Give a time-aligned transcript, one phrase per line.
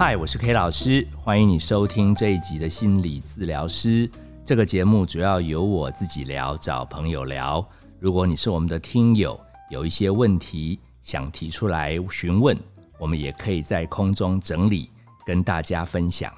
[0.00, 4.10] 嗨，我是 K 老师，欢迎你收听这一集的心理治疗师。
[4.46, 7.62] 这个节目主要由我自己聊，找朋友聊。
[7.98, 12.56] 如果你是我们的听友，有一些问题想提出来询问，
[12.98, 14.90] 我们也可以在空中整理
[15.26, 16.32] 跟大家分享。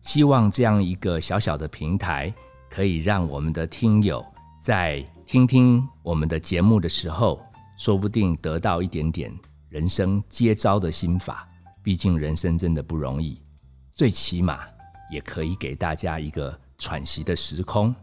[0.00, 2.34] 希望这样一个小小的平台，
[2.68, 4.26] 可以让我们的听友
[4.60, 7.40] 在听听我们的节目的时候，
[7.78, 9.32] 说不定得到一点点
[9.68, 11.48] 人生接招的心法。
[11.84, 13.38] 毕竟人生真的不容易，
[13.92, 14.60] 最起码
[15.10, 17.94] 也可以给大家一个喘息的时空。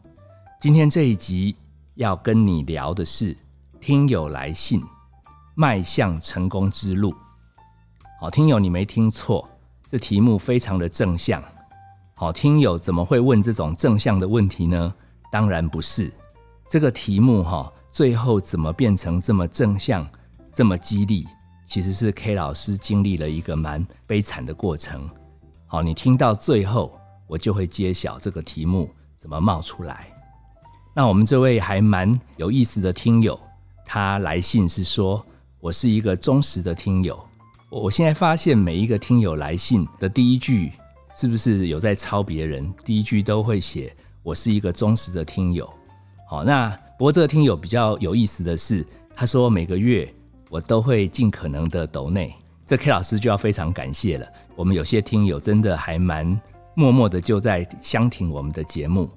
[0.59, 1.55] 今天这一集
[1.95, 3.35] 要跟你聊的是
[3.79, 4.83] 听友来信，
[5.55, 7.11] 迈向成功之路。
[8.19, 9.49] 好，听友你没听错，
[9.87, 11.43] 这题目非常的正向。
[12.13, 14.93] 好，听友怎么会问这种正向的问题呢？
[15.31, 16.13] 当然不是，
[16.69, 20.07] 这个题目哈，最后怎么变成这么正向，
[20.53, 21.25] 这么激励？
[21.71, 25.09] 其实是 K 老师经历了一个蛮悲惨的过程。
[25.67, 30.07] 好，你听到最后，我就会揭晓这个题目怎么冒出来。
[30.93, 33.39] 那我们这位还蛮有意思的听友，
[33.85, 35.25] 他来信是说
[35.61, 37.17] ：“我是一个忠实的听友。”
[37.71, 40.73] 我我现在发现每一个听友来信的第一句，
[41.15, 42.69] 是不是有在抄别人？
[42.83, 45.73] 第一句都会写“我是一个忠实的听友”。
[46.27, 50.13] 好，那不过这个听友比较有意思的是，他说每个月。
[50.51, 52.35] 我都会尽可能的抖内，
[52.65, 54.27] 这 K 老师就要非常感谢了。
[54.53, 56.37] 我们有些听友真的还蛮
[56.75, 59.09] 默默的就在相挺我们的节目。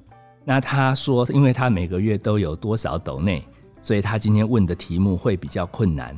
[0.44, 3.44] 那他说，因为他每个月都有多少抖内，
[3.80, 6.16] 所以他今天问的题目会比较困难。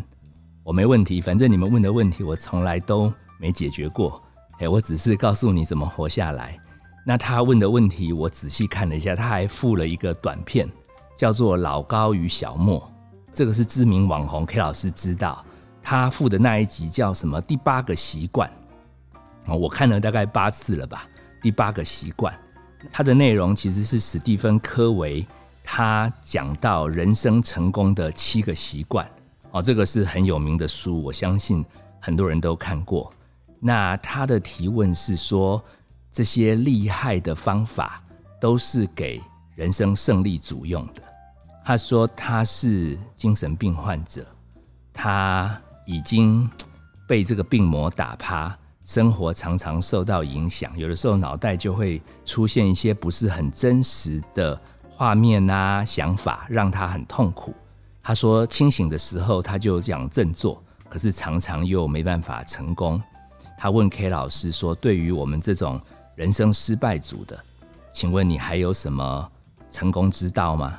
[0.63, 4.23] 我没问题，反正你们问的问题我从来都没解决过。
[4.59, 6.59] 哎，我只是告诉你怎么活下来。
[7.07, 10.69] 那他问的问题我仔细看了一下，他还附了一个短片，
[11.17, 12.79] 叫做《老高与小莫》。
[13.37, 15.45] 这个是知名网红 K 老师知道，
[15.83, 17.39] 他附的那一集叫什么？
[17.43, 18.51] 第八个习惯
[19.45, 21.07] 我看了大概八次了吧。
[21.43, 22.35] 第八个习惯，
[22.91, 25.25] 它的内容其实是史蒂芬科维
[25.63, 29.07] 他讲到人生成功的七个习惯
[29.51, 31.63] 哦，这个是很有名的书，我相信
[32.01, 33.13] 很多人都看过。
[33.61, 35.63] 那他的提问是说，
[36.11, 38.03] 这些厉害的方法
[38.41, 39.21] 都是给
[39.55, 41.03] 人生胜利组用的。
[41.69, 44.25] 他说他是精神病患者，
[44.93, 46.49] 他已经
[47.09, 54.57] 被这个病魔打趴，生活常常受到影响，有的时候脑袋就会出现一些不是很真实的
[54.89, 57.53] 画面啊、想法，让他很痛苦。
[58.01, 63.03] 他说清醒的时候他就想振作，可是常常又没办法成功。
[63.59, 65.81] 他问 K 老师说：“对于我们这种
[66.15, 67.37] 人生失败组的，
[67.91, 69.29] 请问你还有什么
[69.69, 70.79] 成功之道吗？”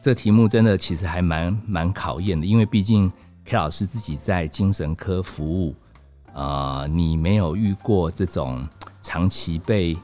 [0.00, 3.10] 这题目真的其实还蛮蛮考验的，因为毕竟
[3.44, 5.74] K 老师自己在精神科服务，
[6.32, 8.66] 啊，你没有遇过这种
[9.02, 9.98] 长期被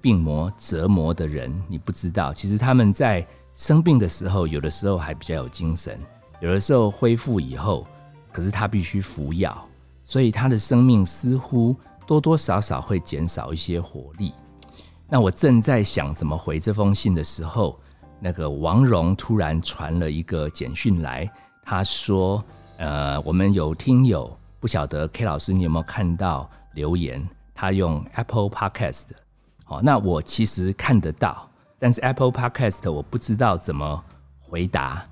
[0.00, 3.26] 病魔折磨的人，你不知道，其实他们在
[3.56, 5.98] 生病的时候，有的时候还比较有精神，
[6.40, 7.84] 有的时候恢复以后，
[8.30, 9.66] 可是他必须服药，
[10.04, 11.74] 所以他的生命似乎
[12.06, 14.32] 多多少少会减少一些活力。
[15.08, 17.76] 那我正在想怎么回这封信的时候。
[18.24, 21.28] 那个王蓉突然传了一个简讯来，
[21.60, 22.42] 他说
[22.78, 27.28] ：“呃，我们有听友不晓得 K 老师你有没有看到留言？
[27.52, 29.06] 他用 Apple Podcast，
[29.64, 31.50] 好，那我其实看得到，
[31.80, 34.04] 但是 Apple Podcast 我不知道怎么
[34.38, 35.04] 回答。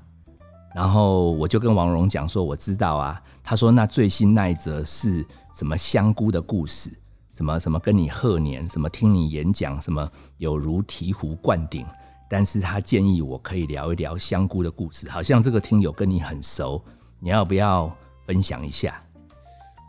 [0.72, 3.20] 然后我就跟王蓉讲说，我知道啊。
[3.42, 6.96] 他说那最新那一则是什么香菇的故事？
[7.32, 8.64] 什么什么跟你贺年？
[8.68, 9.80] 什么听你演讲？
[9.82, 11.84] 什么有如醍醐灌顶？”
[12.32, 16.80] 但是他建议我可以聊一聊香菇的故事，好像这个听友跟你很熟，
[17.18, 17.92] 你要不要
[18.24, 19.02] 分享一下？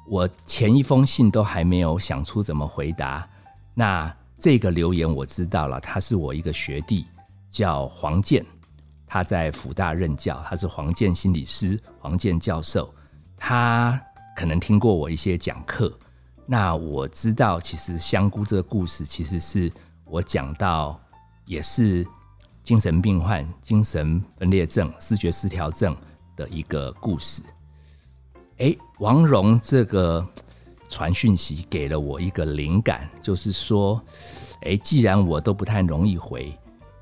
[0.09, 3.29] 我前一封信都还没有想出怎么回答，
[3.75, 7.05] 那这个留言我知道了，他是我一个学弟，
[7.51, 8.43] 叫黄健，
[9.05, 12.91] 他在辅大任教，他是黄健心理师，黄健教授，
[13.37, 14.01] 他
[14.35, 15.95] 可能听过我一些讲课，
[16.47, 19.71] 那我知道其实香菇这个故事其实是
[20.05, 20.99] 我讲到，
[21.45, 22.03] 也是。
[22.63, 25.95] 精神病患、精神分裂症、视觉失调症
[26.35, 27.41] 的一个故事。
[28.57, 30.25] 哎，王蓉这个
[30.89, 33.99] 传讯息给了我一个灵感，就是说，
[34.61, 36.55] 哎，既然我都不太容易回，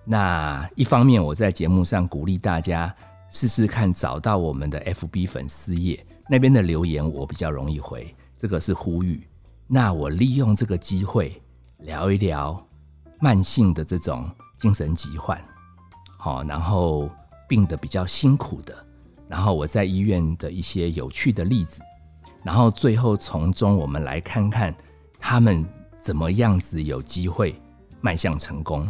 [0.05, 2.95] 那一方面我在节目上鼓励大家
[3.29, 9.27] 试试看，找到我们的 FB 粉丝页那边的留言，我比较容易回，这个是呼吁。
[9.67, 11.41] 那我利用这个机会
[11.79, 12.65] 聊一聊
[13.19, 14.29] 慢性的这种。
[14.59, 15.41] 精神疾患，
[16.17, 17.09] 好，然后
[17.47, 18.75] 病得比较辛苦的，
[19.27, 21.81] 然后我在医院的一些有趣的例子，
[22.43, 24.75] 然后最后从中我们来看看
[25.17, 25.65] 他们
[25.99, 27.59] 怎么样子有机会
[28.01, 28.87] 迈向成功。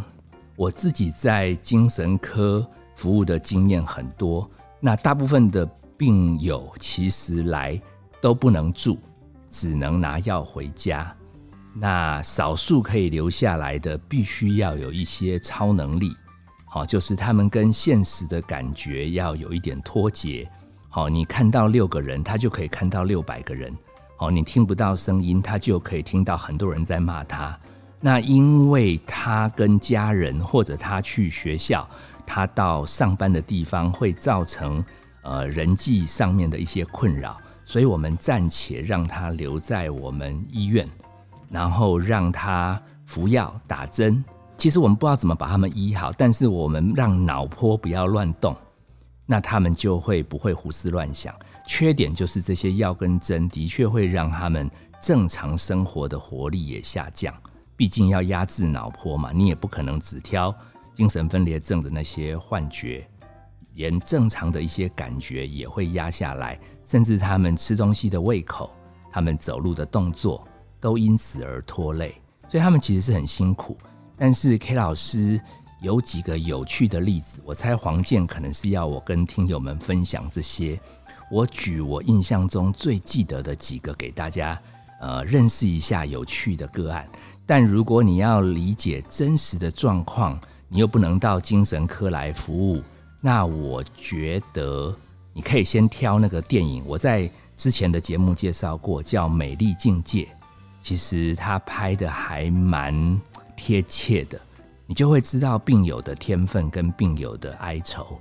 [0.56, 4.50] 我自己在精神科服务的经验很多，
[4.80, 5.64] 那大部分的
[5.96, 7.80] 病友其实来
[8.20, 8.98] 都不能住，
[9.48, 11.16] 只能拿药回家。
[11.74, 16.16] 那少数可以留下来的，必须要有一些超能力，
[16.66, 20.50] 好，就是他们跟现实的感觉要有一点脱节。
[20.88, 23.72] 好，你看到六个人，他就可以看到六百个人。
[24.16, 27.58] 好，你听不到声音，他就可以听到很多人在骂他。
[28.00, 31.88] 那因为他跟家人或者他去学校，
[32.26, 34.84] 他到上班的地方会造成
[35.22, 40.88] 呃人际上面的一些困扰，所以我们暂且让他留在我们医院，
[41.50, 44.24] 然后让他服药打针。
[44.56, 48.56] 其实我们不知道怎么把他们医好，但是我们让脑波不要乱动，
[49.26, 51.34] 那他们就会不会胡思乱想。
[51.66, 54.70] 缺点就是这些药跟针的确会让他们
[55.00, 57.34] 正常生活的活力也下降。
[57.76, 60.54] 毕竟要压制脑波嘛，你也不可能只挑
[60.92, 63.08] 精神分裂症的那些幻觉，
[63.72, 68.70] 连正常的一些感觉也会压下来，甚至他们吃东西的胃口，
[69.10, 70.46] 他们走路的动作
[70.80, 72.14] 都因此而拖累，
[72.46, 73.76] 所以他们其实是很辛苦。
[74.16, 75.40] 但是 K 老师
[75.80, 80.78] 有几个有趣的例子，我猜黄健可能是要我跟听友们分享这些。
[81.30, 84.60] 我举我印象中最记得的几个给大家，
[85.00, 87.08] 呃，认识一下有趣的个案。
[87.46, 92.82] 但如果你要理解真实的状况，你又不能到精神科来服务，
[93.20, 94.94] 那我觉得
[95.32, 96.82] 你可以先挑那个电影。
[96.86, 100.24] 我在之前的节目介绍过，叫《美丽境界》，
[100.80, 103.20] 其实他拍的还蛮
[103.54, 104.40] 贴切的，
[104.86, 108.18] 你就会知道病友的天分跟病友的哀愁。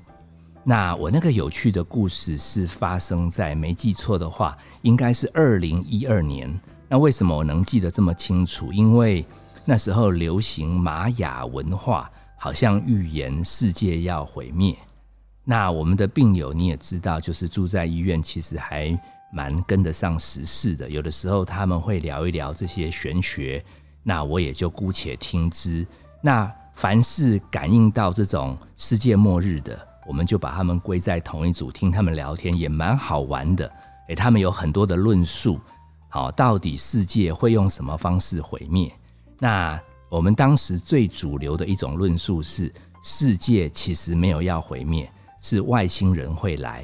[0.63, 6.59] 那我那个有趣的故事是发生在没记错的话，应该是二零一二年。
[6.87, 8.71] 那为什么我能记得这么清楚？
[8.73, 9.25] 因为
[9.63, 14.75] 那时候流行玛雅文化，好像预言世界要毁灭。
[15.43, 18.99] 那我们的病友你也知道，就是住在医院，其实还
[19.31, 20.89] 蛮跟得上时事的。
[20.89, 23.63] 有的时候他们会聊一聊这些玄学，
[24.03, 25.85] 那我也就姑且听之。
[26.21, 33.71] 那凡是感应到这种世界末日的，我们就把他们归在同一组，听他们聊天也蛮好玩的。
[34.07, 35.59] 诶，他们有很多的论述。
[36.07, 38.91] 好，到底世界会用什么方式毁灭？
[39.37, 39.79] 那
[40.09, 42.73] 我们当时最主流的一种论述是，
[43.03, 46.83] 世界其实没有要毁灭，是外星人会来。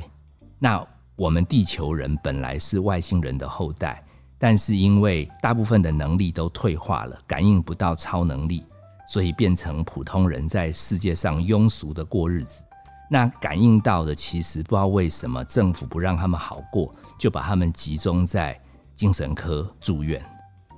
[0.60, 4.04] 那我们地球人本来是外星人的后代，
[4.38, 8.64] 但是因为大部分的能力都退化了，感应不到超能力，
[9.08, 12.64] 所以变成普通人在世界上庸俗的过日子。
[13.10, 18.60] 那感应到的，其实不知道为什么政府不让他们好过，就把他们集中在。
[18.96, 20.24] 精神科住院，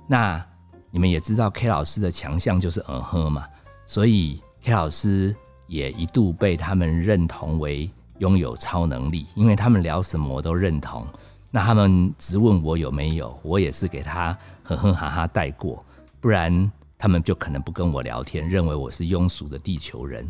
[0.08, 0.44] 那
[0.90, 3.46] 你们也知道 K 老师的强项就是嗯哼嘛，
[3.86, 5.32] 所以 K 老师
[5.68, 7.88] 也一度被他们认同为
[8.18, 11.06] 拥有超能力，因为他们聊什么我都认同。
[11.50, 15.82] 那他们直问我有没有，我也是给他呵呵哈哈带过，
[16.20, 20.28] 不然他们就可能不跟我聊天，认为我是庸俗的地球人。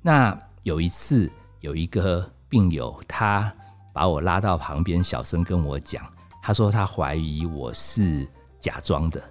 [0.00, 3.52] 那有一次有一个病友，他
[3.92, 6.02] 把我拉到旁边，小声跟我讲。
[6.42, 8.26] 他说他怀疑我是
[8.60, 9.22] 假装的，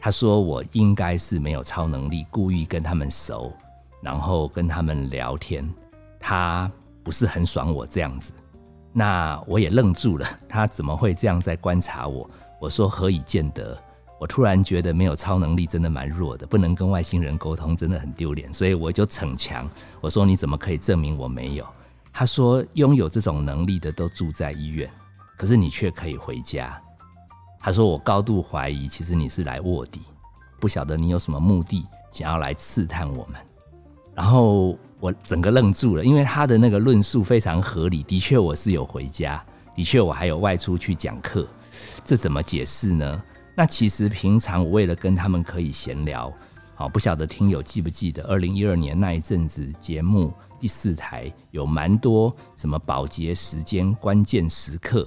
[0.00, 3.52] 他说我应该是没有超能力，故意跟他们熟，
[4.00, 5.68] 然后跟他们聊天。
[6.20, 6.70] 他
[7.04, 8.32] 不是很爽我这样子，
[8.92, 10.26] 那我也愣住了。
[10.48, 12.28] 他怎么会这样在观察我？
[12.60, 13.78] 我说何以见得？
[14.18, 19.68] 我突然觉得没有超能力真的蛮弱的，不能跟外星人沟通真的很丢脸，所以我就逞强。
[20.00, 21.66] 我说你怎么可以证明我没有？
[22.12, 24.90] 他说拥有这种能力的都住在医院。
[25.36, 26.80] 可是你却可以回家。
[27.58, 30.00] 他说：“我高度怀疑，其实你是来卧底，
[30.60, 33.34] 不晓得你有什么目的，想要来刺探我们。”
[34.14, 38.02] 然后我整个愣住了，因为他的那个论述非常合理。
[38.04, 39.44] 的确，我是有回家，
[39.76, 41.46] 的确我还有外出去讲课，
[42.02, 43.22] 这怎么解释呢？
[43.54, 46.32] 那其实平常我为了跟他们可以闲聊，
[46.74, 55.06] 好不晓得听友记不记得，二零一二年那一阵子节目第四台有蛮多什么保洁时间、关键时刻。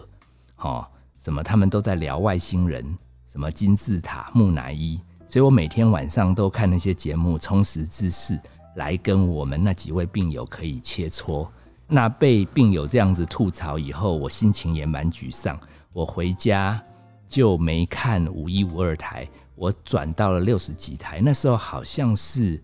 [0.53, 2.85] 好，什么他们都在聊外星人，
[3.25, 8.39] 什么金字塔、木乃伊，所以我每天晚上都看那些节目，充实知识，
[8.77, 11.47] 来跟我们那几位病友可以切磋。
[11.87, 15.59] 那被病友这样子吐槽以后，我心情也蛮沮丧。
[15.93, 16.81] 我回家
[17.27, 21.21] 就没看五一五二台，我转到了六十几台。
[21.21, 22.61] 那时候好像是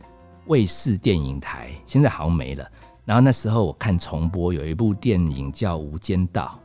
[0.47, 2.69] 卫视电影台，现在好像没了。
[3.05, 6.59] 然后那时候我看重播，有一部电影叫《无间道》。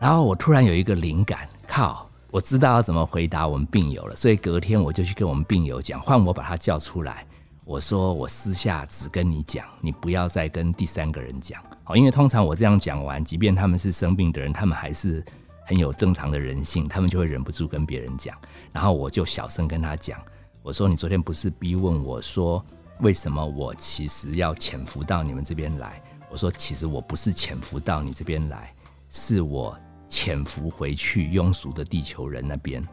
[0.00, 2.08] 然后我突然有一个灵感，靠！
[2.30, 7.26] 我知道要怎么回答我们病友了，所以隔天我就去跟我们病友讲，换我把他叫出来。
[7.64, 11.62] 我说我私下只跟你讲，你不要再跟第三个人讲。
[11.84, 15.24] 好，因为通常我这样讲完，即便他们是生病的人，他们还是
[15.64, 18.36] 很有正常的人性，他们就会忍不住跟别人讲。
[18.72, 20.20] 然后我就小声跟他讲，
[20.62, 22.64] 我说你昨天不是逼问我说
[22.98, 26.02] 为什么我其实要潜伏到你们这边来？
[26.30, 28.74] 我说其实我不是潜伏到你这边来，
[29.08, 29.78] 是我
[30.08, 32.84] 潜伏回去庸俗的地球人那边。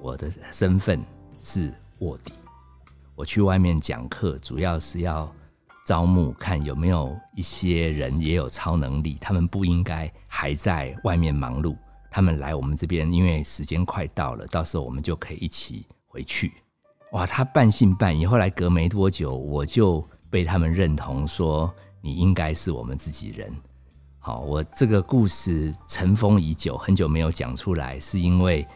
[0.00, 1.00] 我的身份
[1.38, 2.32] 是卧底。
[3.16, 5.32] 我去外面讲课，主要是要
[5.86, 11.74] 招募，看有没有一些人也有超能力，他们不应该还在外面忙碌，
[12.10, 16.52] 他们来我们这边，因为时间快到了，到时候我们就可以一起回去。
[17.12, 23.50] 哇，他半信半疑，后来隔没多久，我就被他们认同，说你应该是我们自己人。
[24.18, 28.66] 好，我这个故事尘封已久，很久没有讲出来，是因为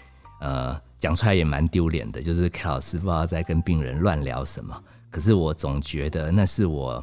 [0.40, 0.80] 呃。
[1.00, 4.78] 讲出来也蛮丢脸的，就是 K 老师不知道在跟病人乱聊什么。
[5.10, 7.02] 可是我总觉得那是我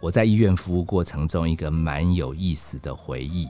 [0.00, 3.46] 我在医院服务过程中一个蛮有意思的回忆。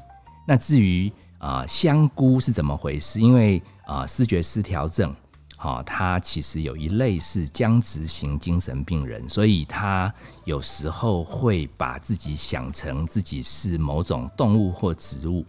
[0.46, 3.20] 那至于啊香菇是怎么回事？
[3.20, 5.14] 因为啊视觉失调症，
[5.56, 10.12] 好，它其实有一类是僵直型精神病人，所以他
[10.44, 15.46] 有时候会把自己想成自己是某种动物或植物，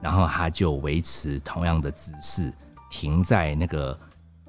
[0.00, 2.52] 然后他就维持同样的姿势。
[2.96, 3.98] 停在那个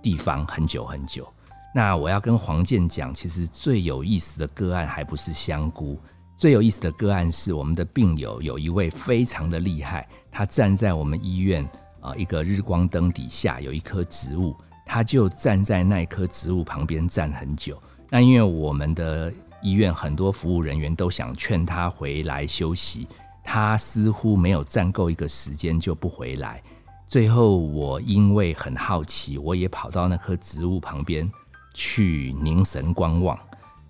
[0.01, 1.27] 地方很久很久。
[1.75, 5.99] 那我要跟黄健讲，其实最有意思的个案还不是香菇，
[6.37, 11.67] 最有意思的个案是我们的病友有一位非常的厉害，他站在我们医院
[11.99, 17.77] 啊一个日光灯底下有一棵植物，他就站在那棵植物旁边站很久。
[18.09, 23.09] 那因为我们的医院很多服务人员都想劝他回来休息，
[23.43, 26.63] 他似乎没有站够一个时间就不回来。
[27.07, 31.31] 最后，我因为很好奇，我也跑到那棵植物旁边
[31.73, 33.39] 去凝神观望。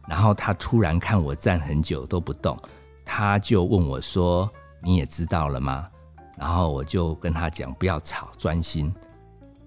[0.07, 2.57] 然后他突然看我站很久都不动，
[3.03, 4.49] 他就问我说
[4.83, 5.89] ：“你也知道了吗？”
[6.37, 8.93] 然后我就跟他讲：“不要吵，专心。”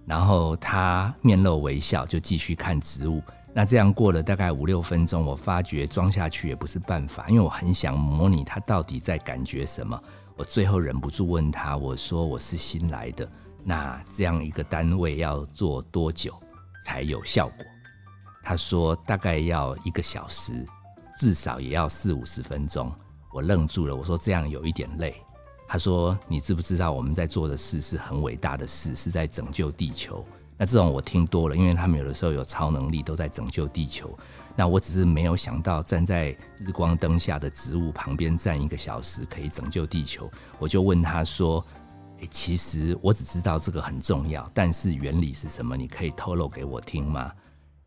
[0.06, 3.20] 然后他面露微笑，就继续看植物。
[3.52, 10.00] 那这样过了大概五六分钟，我发觉装下去也不是办法，因为我很想模拟他到底在感觉什么。
[10.40, 13.30] 我最后忍不住问他：“我说我是新来的，
[13.62, 16.34] 那这样一个单位要做多久
[16.82, 17.66] 才有效果？”
[18.42, 20.66] 他说：“大概要一个小时，
[21.18, 22.90] 至少也要四五十分钟。”
[23.34, 25.14] 我愣住了，我说：“这样有一点累。”
[25.68, 30.24] 他说：“你知不知道我们在做的事是很伟大的事，是在拯救地球？”
[30.60, 34.14] 那这种我听多了，因为他们有的时候有超能力，都在拯救地球。
[34.54, 40.30] 那我只是没有想到，站在日光灯下的植物旁边站一个小时可以拯救地球。
[40.58, 41.64] 我就问他说
[42.20, 45.74] ：“诶，其实我只知道这个很重要，但是原理是什么？
[45.78, 47.32] 你可以透露给我听吗？”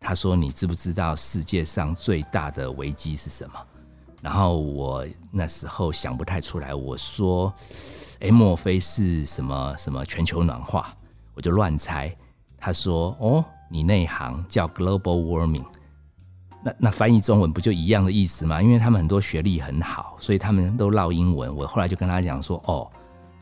[0.02, 3.54] 他说：“你知不知道世界上最大的危机是什么？”
[4.20, 7.54] 然后我那时候想不太出来，我说
[8.22, 10.92] ：“诶，莫非是什么什么全球暖化？”
[11.36, 12.12] 我就乱猜。
[12.66, 15.66] 他说：“哦，你那行叫 global warming。”
[16.64, 18.62] 那那翻译中文不就一样的意思吗？
[18.62, 21.54] 因为他们很多学历很好，所以他们都唠英文。
[21.54, 22.90] 我后来就跟他讲说：“哦，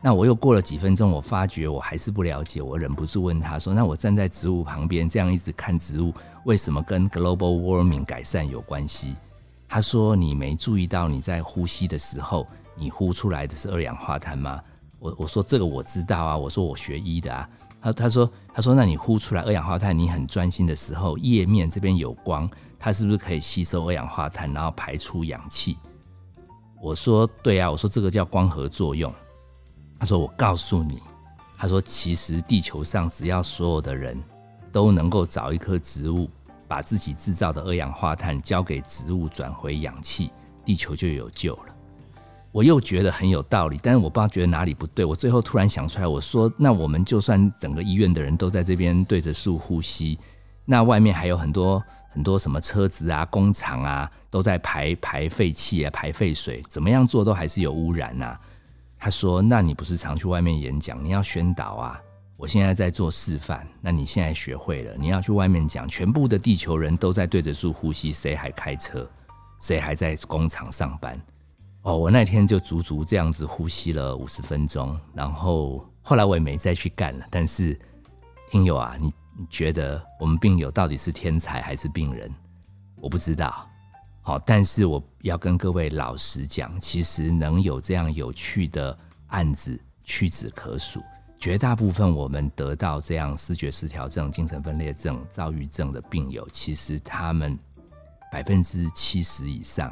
[0.00, 6.12] 那我又过了几分钟，我发觉我还是不了解，我忍不住问他说：‘那我站在植物旁边，这样一直看植物，
[6.44, 9.14] 为什么跟 global warming 改善有关系？’
[9.70, 14.60] 他说：‘你没注意到你在呼吸的时候，你呼出来的是二氧化碳吗？’
[15.02, 17.48] 我我说这个我知道啊，我说我学医的啊。
[17.80, 22.48] 他他说他说那你呼出来二氧化碳，你很专心的时候，叶面这边有光。”
[22.84, 25.76] 它是不是可以吸收二氧化碳，然后排出氧气？
[26.80, 29.12] 我说对啊，我说这个叫光合作用。
[30.00, 31.00] 他说我告诉你，
[31.56, 34.20] 他说其实地球上只要所有的人
[34.72, 36.28] 都能够找一棵植物，
[36.66, 40.32] 把自己制造的二氧化碳交给植物转回氧气，
[40.64, 41.71] 地球就有救了。
[42.52, 45.04] 我又觉得很有道理，但是我不知道觉得哪里不对。
[45.04, 50.18] 我最后突然想出来，我说那我们就算整个医院的人都在这边对着树呼吸，
[50.64, 51.82] 那外面还有很多。
[52.14, 58.38] 很多什么车子啊、工厂啊，都在排排废气啊、排废水，怎么样做都还是有污染呐。
[58.98, 61.98] 他说：“那你不是常去外面演讲，你要宣导啊。
[62.36, 69.08] 我现在在做示范，那你现在学会了，你要去外面讲，全部的地球人都在对着树呼吸，谁还开车？
[69.62, 71.18] 谁还在工厂上班？
[71.82, 77.26] 哦，我那天就足足这样子呼吸了五十分钟，然后后来我也没再去干了。
[77.30, 77.78] 但是
[78.50, 82.30] 听友啊，你。”你觉得我们病友到底是天才还是病人？
[82.96, 83.66] 我不知道。
[84.20, 88.96] 好，但是我要跟各位老实讲，其实能有这样有趣的
[89.28, 91.00] 案子屈指可数。
[91.38, 97.58] 绝大部分我们得到这样视觉失调症、精神分裂症、躁郁症的病友，其实他们
[98.30, 99.90] 百分之七十以上，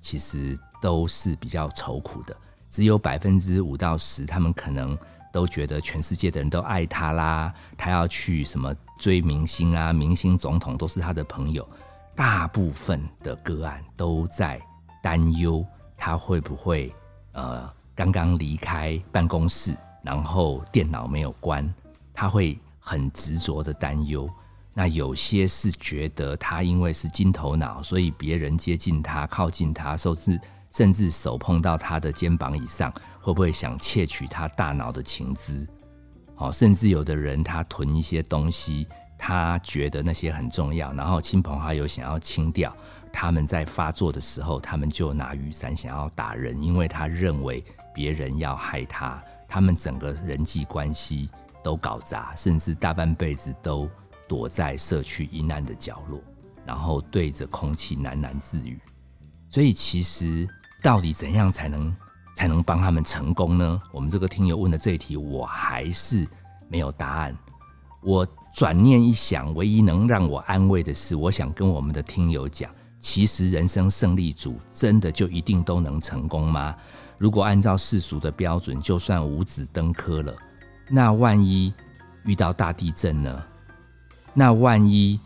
[0.00, 2.36] 其实都是比较愁苦的。
[2.68, 4.98] 只有百分之五到十，他们可能
[5.32, 11.66] 都觉得全世界的人都爱他啦，他要去什么追明星啊，明星总统都是他的朋友。
[12.14, 14.60] 大部分的个案都在
[15.02, 15.64] 担忧
[15.96, 16.94] 他会不会
[17.32, 19.74] 呃刚刚离开办公室。
[20.02, 21.72] 然后电脑没有关，
[22.12, 24.28] 他会很执着的担忧。
[24.74, 30.40] 那有些是觉得他因为是金头脑，所以别人接近他、靠近他，甚至
[30.72, 35.68] 甚至手碰到他的肩膀以上，会不会想窃取他大脑的情资？
[36.34, 38.88] 好，甚至有的人他囤一些东西，
[39.18, 42.74] 他觉得那些很重要，然后亲朋好友想要清掉，
[43.12, 47.62] 他们在发作的时候，他们就拿雨伞想要打人，因为他认为
[47.94, 49.22] 别人要害他。
[49.46, 51.28] 他们整个人际关系
[51.62, 53.86] 都搞砸，甚至大半辈子都
[54.26, 56.18] 躲在社区阴暗的角落，
[56.64, 58.80] 然后对着空气喃喃自语。
[59.50, 60.48] 所以，其实
[60.82, 61.96] 到底怎样才能
[62.34, 63.80] 才能帮他们成功呢？
[63.92, 66.26] 我们这个听友问的这一题，我还是
[66.68, 67.36] 没有答案。
[68.02, 76.74] 我转念一想，唯一能让我安慰的是，我想跟我们的听友讲：，其实人生胜利组真的就一定都能成功吗？
[77.16, 80.34] 如果按照世俗的标准，就算五子登科了，
[80.90, 81.72] 那万一
[82.24, 83.42] 遇到大地震呢？
[84.34, 85.20] 那万一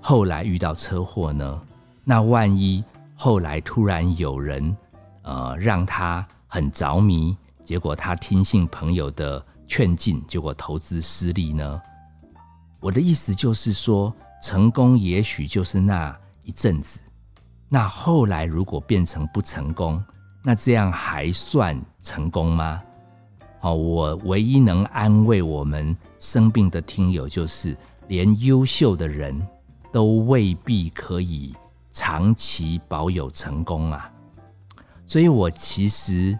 [0.00, 1.60] 后来遇到车祸呢？
[2.04, 2.84] 那万一
[3.16, 4.76] 后来突然有人
[5.22, 11.80] 呃让他很着迷，结果他听信朋友的劝进，结果投资失利呢？
[12.80, 14.12] 我的意思就是说，
[14.42, 17.00] 成功也许就是那一阵子，
[17.68, 20.02] 那后来如果变成不成功。
[20.44, 22.82] 那这样还算成功吗？
[23.60, 27.76] 好，我唯一能安慰我们生病的听友，就是
[28.08, 29.40] 连优秀的人
[29.92, 31.54] 都未必可以
[31.92, 34.10] 长期保有成功啊。
[35.12, 36.38] 所以我其实，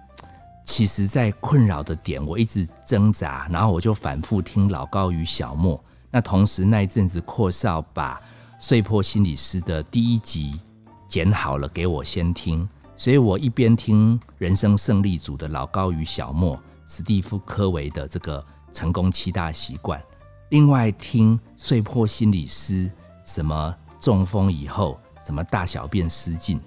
[0.65, 5.79] 其实，在困扰的点，我一直挣扎，然后我就反复听老高与小莫。
[6.11, 8.19] 那同时那一阵子，阔少把
[8.59, 10.59] 碎破心理师的第一集
[11.07, 12.67] 剪好了给我先听。
[12.97, 20.03] 所以我一边听人生胜利组的老高与小莫、史蒂夫科维的这个成功七大习惯，
[20.49, 22.91] 另外听碎破心理师
[23.23, 26.59] 什么中风以后什么大小便失禁，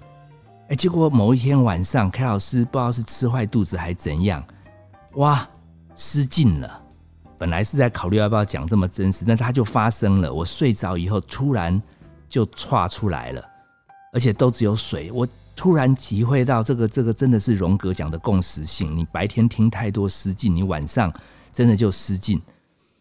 [0.68, 4.44] 哎，结果某一天晚上，K 老师不知道是吃坏肚子还怎样，
[5.14, 5.48] 哇，
[5.94, 6.82] 失禁了。
[7.38, 10.32] 本来是在考虑要不要讲这么真实，但是它就发生了。
[10.32, 11.80] 我睡着以后突然
[12.28, 13.44] 就歘出来了，
[14.12, 15.10] 而且都只有水。
[15.12, 15.26] 我。
[15.58, 18.94] 突然体会到这个，这个真的是荣格讲的共识性。
[18.94, 21.10] 你白天听太多失禁，你晚上
[21.50, 22.38] 真的就失禁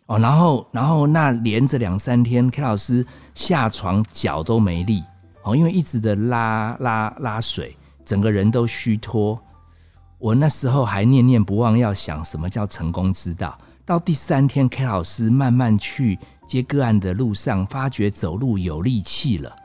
[0.05, 0.17] 哦。
[0.17, 5.03] 然后，然后那连着两三天，K 老师下床脚都没力
[5.45, 9.39] 哦，因为一直的拉拉拉水，整个人都虚脱。
[10.17, 13.57] 我那时候还念念不忘要想什么叫成功之道。
[13.85, 19.55] 到第三天，K 老师慢慢去接个案的路上，发觉走路有力气了。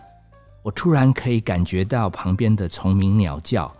[0.62, 3.74] 我突然可以感觉到旁边的虫鸣鸟叫，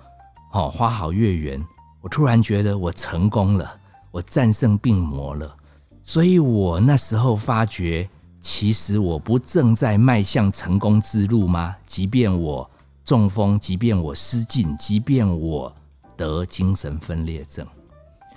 [0.53, 1.63] 哦，花好月圆。
[2.01, 3.79] 我突然觉得我成功了，
[4.11, 5.55] 我战胜病魔了。
[6.03, 8.09] 所以我那时候发觉，
[8.41, 11.77] 其实我不正在迈向成功之路吗？
[11.85, 12.69] 即便我
[13.05, 15.75] 中风，即便我失禁，即便我
[16.17, 17.67] 得精神分裂症，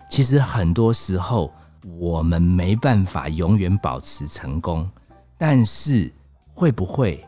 [0.10, 1.54] 其实很多时候
[1.98, 4.90] 我们没办法永远保持成功。
[5.38, 6.12] 但是
[6.54, 7.26] 会不会？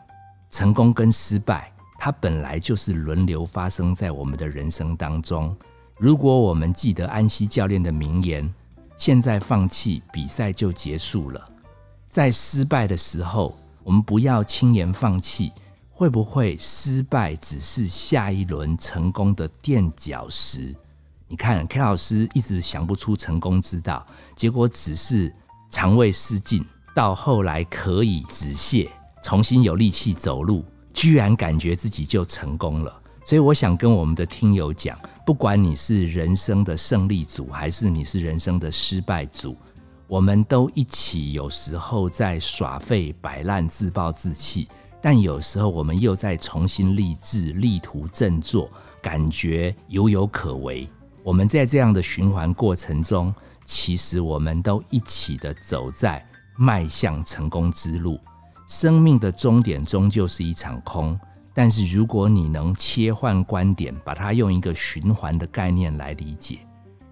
[0.51, 5.55] 成功跟失败，它本来就是轮流发生在我们的人生当中。
[5.97, 8.53] 如果我们记得安西教练的名言
[8.95, 11.49] ：“现在放弃，比赛就结束了。”
[12.15, 15.51] 在失败的时候，我们不要轻言放弃。
[15.89, 20.73] 会不会失败只是下一轮成功的垫脚石？
[21.27, 25.33] 你看，K 老师一直想不出成功之道，结果只是
[25.69, 26.63] 肠胃失禁，
[26.95, 28.87] 到后来可以止泻。
[29.21, 32.97] 重新有力气走路，居然感觉自己就成功了。
[33.25, 39.57] 所以我想跟我们的听友讲，不管你是人生的胜利组，还是你是人生的失败组，
[40.07, 44.67] 我们都一起有时候在耍废、摆烂、自暴自弃，
[45.01, 48.69] 但有时候我们又在重新立志、力图振作，
[49.01, 50.87] 感觉犹有可为。
[51.23, 56.23] 我们在这样的循环过程中，其实我们都一起的走在
[56.55, 58.19] 迈向成功之路。
[58.67, 61.19] 生命的终点终究是一场空，
[61.51, 66.59] 但是如果你能切换观点，把它用一个循环的概念来理解，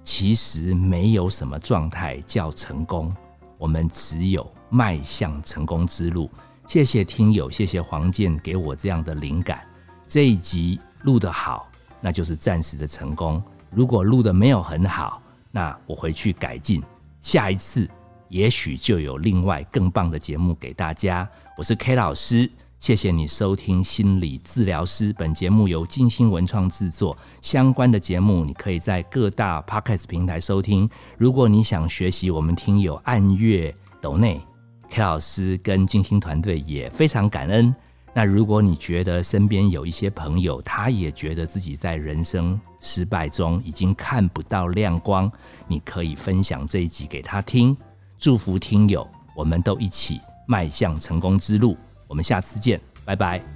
[0.04, 3.16] 其实没有什么状态叫成功，
[3.58, 6.30] 我们只有迈向成功之路。
[6.68, 9.62] 谢谢听友，谢谢黄健给我这样的灵感。
[10.06, 11.70] 这一集录得好，
[12.02, 16.84] 那就是暂时的成功；如果录得没有很好，那我回去改进，
[17.22, 17.90] 下一次
[18.28, 21.28] 也许就有另外更棒的节目给大家。
[21.58, 22.52] 我是 K 老师。
[22.84, 25.16] 谢谢你收听心理治疗师。
[25.18, 27.18] 本节目由金星文创制作。
[27.42, 30.90] 相关的节目，你可以在各大 podcast 平台收听。
[31.18, 34.42] 如果你想学习我们听友按月斗内
[34.90, 37.74] ，K 老师跟金星团队也非常感恩。
[38.14, 45.32] 那如果你觉得身边有一些朋友，他也觉得自己在人生失败中已经看不到亮光，
[45.70, 47.78] 你可以分享这一集给他听。
[48.18, 51.78] 祝福听友，我们都一起迈向成功之路。
[52.08, 53.53] 我们下次见，拜拜。